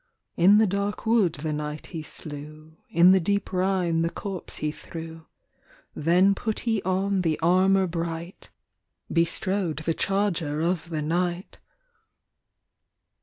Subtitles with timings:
[0.35, 4.71] In the dark wood the knight he slew; In the deep Rhine the corpse he
[4.71, 5.27] threw.
[5.93, 8.49] Then put he on the armour bright;
[9.13, 11.59] Bestrode the charger of the knight.